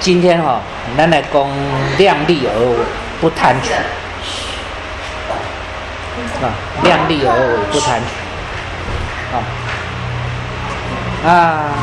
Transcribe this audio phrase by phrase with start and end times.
[0.00, 0.60] 今天哈，
[0.96, 1.46] 咱来讲
[1.98, 2.76] 量力而为，
[3.20, 3.72] 不贪取。
[6.40, 6.46] 啊，
[6.82, 7.40] 量力而为，
[7.72, 8.06] 不贪取。
[9.34, 9.36] 啊，
[11.28, 11.74] 啊，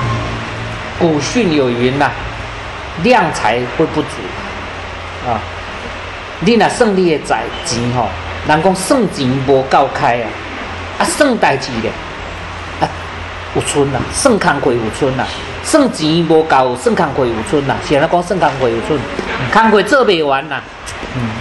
[0.97, 2.09] 古训有云呐，
[3.03, 4.07] 量财会不足。
[5.27, 5.39] 啊，
[6.39, 8.07] 你若算你的财钱吼，
[8.47, 10.27] 人讲算钱无够开啊，
[10.99, 11.91] 啊，算代志咧，
[13.55, 15.25] 有剩啦，算工课有剩啦。
[15.63, 17.75] 算钱无够，算工课有剩啦。
[17.87, 18.99] 是安尼讲，算工课有剩，
[19.53, 20.61] 工课做袂完啦。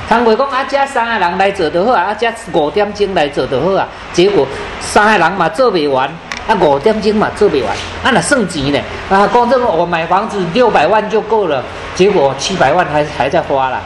[0.09, 3.87] 工课讲啊，遮三个人来做就好啊，啊，遮五点钟来做就好啊。
[4.13, 4.47] 结果
[4.81, 6.09] 三个人嘛做袂完，
[6.47, 7.71] 啊，五点钟嘛做袂完。
[8.05, 8.79] 啊，那算钱呢？
[9.11, 11.63] 啊，讲这个我买房子六百万就够了，
[11.97, 13.81] 结果七百万还还在花啦，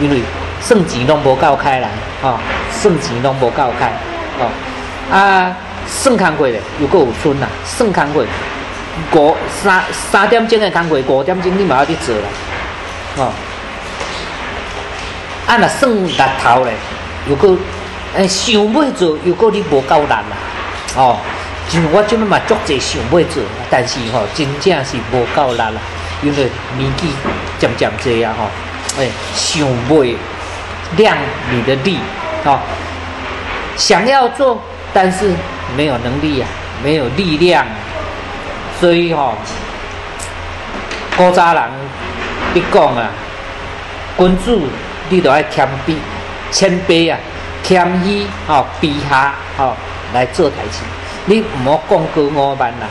[0.00, 0.20] 因为
[0.60, 1.88] 算钱拢无够开来，
[2.22, 2.38] 哦，
[2.70, 3.92] 算钱拢无够开，
[4.40, 4.48] 哦，
[5.12, 5.54] 啊，
[5.86, 8.26] 算工课咧又够有剩啦，算工课。
[9.12, 12.22] 五三三点钟的工课，五点钟你嘛要去做啦，
[13.16, 13.32] 哦。
[15.46, 16.72] 啊，若算日头咧，
[17.28, 17.56] 又搁
[18.14, 20.24] 诶想要做，又搁你无够力啦，
[20.96, 21.18] 哦。
[21.68, 25.72] 像我即摆嘛足济想要做，但是吼真正是无够力啦，
[26.22, 27.08] 因为年纪
[27.58, 28.48] 渐渐这样吼，
[28.98, 30.14] 诶想袂
[30.96, 31.16] 量
[31.50, 31.98] 你的力，
[32.44, 32.60] 哦。
[33.76, 35.32] 想要做，但是
[35.76, 36.48] 没有能力啊，
[36.82, 37.72] 没有力量啊。
[38.80, 39.34] 所以吼，
[41.16, 41.62] 古早人
[42.52, 43.08] 你讲啊，
[44.18, 44.60] 君子
[45.08, 45.94] 你都要谦卑、
[46.50, 47.18] 谦卑啊，
[47.62, 49.74] 谦虚吼，卑下吼
[50.12, 50.82] 来做台前。
[51.26, 52.86] 你唔好讲高傲慢啦，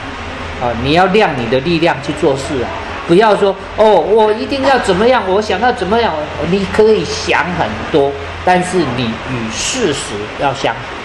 [0.61, 2.67] 哦，你要量你的力量去做事啊，
[3.07, 6.13] 不要说哦，我一定要怎么样，我想要怎么样，
[6.49, 8.11] 你可以想很多，
[8.43, 11.02] 但是你与事实要相符。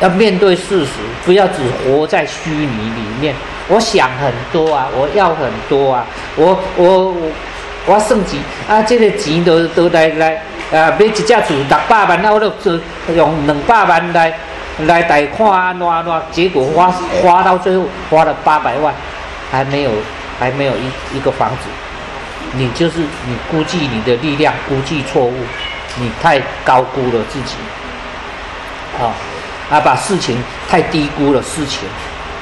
[0.00, 0.90] 要面对事实，
[1.24, 3.34] 不要只活在虚拟里面。
[3.68, 6.04] 我想很多啊，我要很多啊，
[6.36, 7.26] 我我我
[7.86, 12.52] 我算钱啊，这个钱都都来来啊，买一只厝六百万，那我都
[13.14, 14.34] 用两百万来
[14.80, 18.92] 来贷款啊，哪哪，结果花花到最后花了八百万，
[19.50, 19.90] 还没有
[20.38, 21.68] 还没有一一个房子。
[22.52, 25.34] 你就是你估计你的力量估计错误，
[25.98, 27.56] 你太高估了自己，
[29.02, 29.14] 啊。
[29.70, 30.36] 啊，把事情
[30.68, 31.80] 太低估了，事情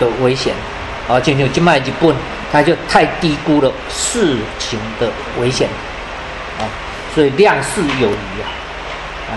[0.01, 0.53] 的危险，
[1.09, 2.15] 啊，就像今麦日本，
[2.53, 5.69] 他就太低估了事情的危险，
[6.59, 6.67] 啊，
[7.15, 8.45] 所以量事有余啊，
[9.31, 9.33] 啊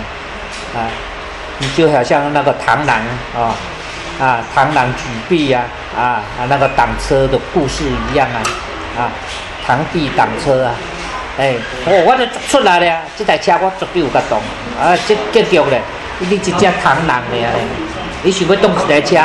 [0.76, 0.90] 啊，
[1.60, 2.98] 你就好像那个螳螂
[3.36, 3.56] 啊，
[4.20, 5.62] 啊，螳螂举臂呀，
[5.96, 8.42] 啊啊，那个挡车的故事一样啊，
[8.98, 9.12] 啊，
[9.68, 10.74] 螳臂挡车啊，
[11.38, 11.54] 哎，
[11.86, 14.42] 哦，我就出来了，这台车我绝对有甲动，
[14.82, 15.80] 啊，这这局咧。
[16.20, 17.50] 你一只螳螂的呀？
[18.24, 19.18] 你想要动一台车？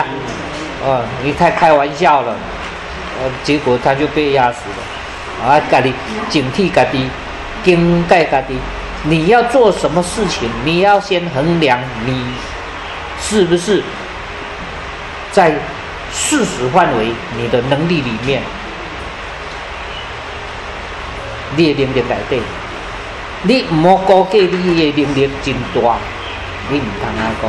[0.84, 2.34] 哦，你太开玩笑了。
[3.22, 5.46] 呃，结果他就被压死了。
[5.46, 5.92] 啊，家己
[6.28, 7.08] 警惕家己，
[7.62, 8.56] 警戒家己。
[9.04, 10.50] 你要做什么事情？
[10.64, 12.24] 你要先衡量你
[13.18, 13.82] 是不是
[15.32, 15.52] 在
[16.12, 18.42] 事实范围、你的能力里面。
[21.56, 22.40] 你的能力来对，
[23.42, 25.96] 你唔好高计你的能力真大。
[26.70, 27.48] 你唔通啊估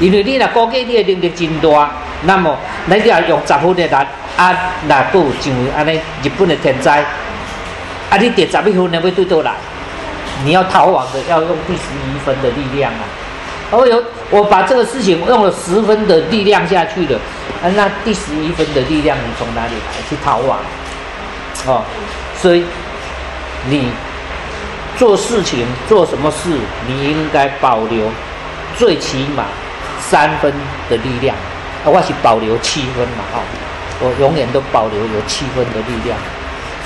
[0.00, 1.90] 计，因为你若估计你的能力真大，
[2.24, 3.94] 那么你就要用十分的力，
[4.36, 4.56] 啊，
[4.88, 7.04] 那够像安尼日本的天灾，
[8.10, 9.52] 啊，你得十一分，能会对倒来？
[10.44, 13.04] 你要逃亡的，要用第十一分的力量啊！
[13.70, 17.16] 哦哟，我把这个事情用了十分的力量下去了，
[17.62, 20.58] 啊，那第十一分的力量你从哪里来去逃亡？
[21.66, 21.82] 哦，
[22.36, 22.64] 所以
[23.68, 23.88] 你。
[25.02, 26.48] 做事情做什么事，
[26.86, 28.08] 你应该保留
[28.78, 29.42] 最起码
[29.98, 30.54] 三分
[30.88, 31.34] 的力量。
[31.84, 33.40] 啊，我是保留七分嘛，哈，
[33.98, 36.16] 我永远都保留有七分的力量。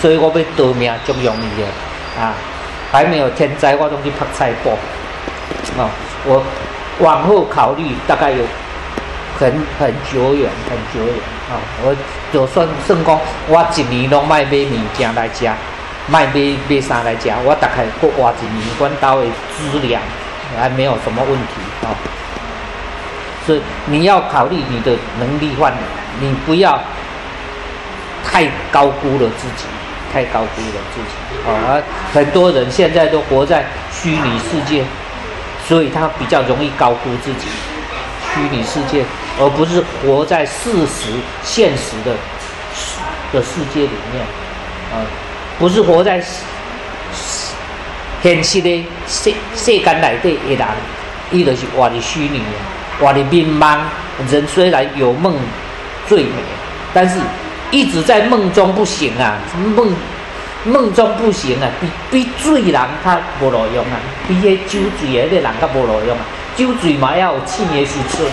[0.00, 1.66] 所以我被得命就容易的
[2.18, 2.32] 啊，
[2.90, 4.72] 还没有天灾，我都去拍菜播。
[5.76, 5.90] 啊，
[6.24, 6.42] 我
[7.00, 8.42] 往后考虑大概有
[9.38, 11.16] 很很久远，很久远
[11.50, 11.60] 啊。
[11.84, 11.94] 我
[12.32, 15.46] 就算算讲，我一年拢卖买物件来食。
[16.08, 16.34] 卖买
[16.68, 19.26] 买啥来讲，我大概过挖一年，管到的
[19.56, 20.00] 资粮
[20.58, 21.90] 还没有什么问题啊。
[23.46, 25.78] 所以你要考虑你的能力范围，
[26.20, 26.80] 你不要
[28.24, 29.64] 太高估了自己，
[30.12, 31.82] 太高估了自己啊。
[32.12, 34.84] 很多人现在都活在虚拟世界，
[35.66, 37.46] 所以他比较容易高估自己。
[38.34, 39.04] 虚拟世界，
[39.40, 41.10] 而不是活在事实、
[41.42, 42.12] 现实的
[43.32, 44.22] 的世界里面
[44.92, 45.02] 啊。
[45.58, 46.22] 不是活在
[48.22, 50.66] 现实的世世间内底的人，
[51.30, 52.44] 伊就是活在虚拟的，
[53.00, 53.78] 活在迷茫。
[54.30, 55.36] 人虽然有梦
[56.08, 56.30] 最美，
[56.94, 57.18] 但是
[57.70, 59.36] 一直在梦中不行啊，
[59.76, 59.94] 梦
[60.64, 66.24] 梦中不行啊，比比醉人较无路用啊，比迄酒醉的迄人较无路用啊，
[66.56, 68.26] 酒醉嘛要有醒的时阵，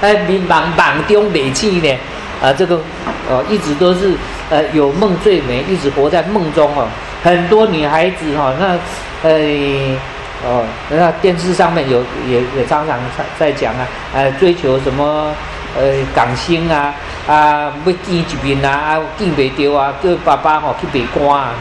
[0.00, 1.94] 哎，迷茫梦中未醒呢，
[2.42, 2.80] 啊，这个
[3.28, 4.16] 哦，一直都是
[4.50, 6.86] 呃有梦最美，一直活在梦中哦，
[7.22, 8.78] 很多女孩子哈，那
[9.28, 9.96] 呃。
[10.44, 11.98] 哦，那电视上面有
[12.28, 15.32] 也也常常在在讲啊，呃，追求什么
[15.74, 15.82] 呃
[16.14, 16.94] 港星啊
[17.26, 21.54] 啊，要见一面啊，啊见不到啊，叫爸爸吼去别关啊，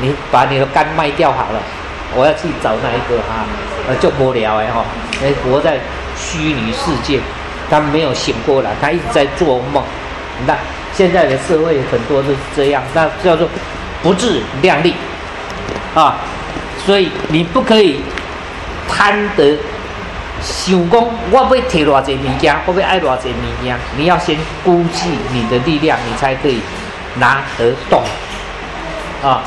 [0.00, 1.62] 你把你的肝卖掉好了，
[2.16, 3.46] 我要去找那一个啊，
[3.88, 4.84] 呃就无聊哎哈，
[5.22, 5.78] 哎活在
[6.16, 7.20] 虚拟世界，
[7.70, 9.82] 他没有醒过来，他一直在做梦。
[10.46, 10.54] 那
[10.96, 13.48] 现在的社会很多都是这样，那叫做
[14.02, 14.94] 不自量力
[15.94, 16.16] 啊，
[16.84, 18.00] 所以你不可以。
[18.88, 19.58] 贪得
[20.40, 26.60] 想讲，我要摕偌济物件，我要爱偌济物件，你要先估计你的力量，你才可以
[27.16, 28.02] 拿得动
[29.22, 29.42] 啊！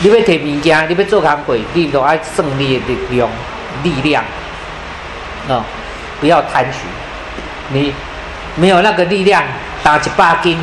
[0.00, 3.30] 你要摕物件，你要做工会，你都爱胜利的力量，
[3.84, 4.22] 力量
[5.48, 5.64] 啊！
[6.20, 6.80] 不要贪取，
[7.72, 7.94] 你
[8.56, 9.42] 没有那个力量，
[9.84, 10.58] 打一百斤，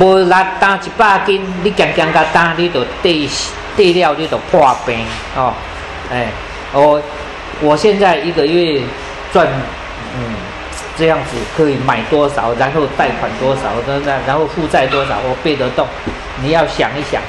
[0.00, 3.28] 无力打一百斤，你强强甲打，你就跌
[3.76, 5.06] 跌了，你就破病
[5.36, 5.52] 哦，
[6.10, 6.26] 哎。
[6.72, 7.00] 哦，
[7.60, 8.82] 我现在一个月
[9.32, 9.46] 赚，
[10.18, 10.34] 嗯，
[10.98, 15.86] 这样子可以买多少，然后贷款多少，然后然后负债多少，我背得动。
[16.42, 17.22] 你要想一想，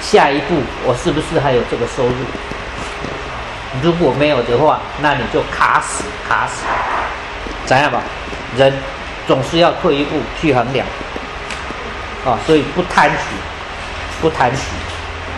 [0.00, 2.14] 下一步我是不是还有这个收入？
[3.80, 6.64] 如果没有的话，那你就卡死卡死。
[7.64, 8.02] 怎样吧？
[8.56, 8.72] 人
[9.26, 10.86] 总是要退一步去衡量，
[12.24, 13.16] 啊，所以不贪取，
[14.20, 14.62] 不贪取，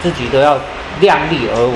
[0.02, 0.58] 自己都要
[1.00, 1.74] 量力而为。